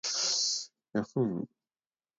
[0.93, 1.39] yahhoo